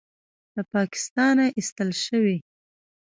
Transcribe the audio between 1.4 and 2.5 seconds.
ایستل شوی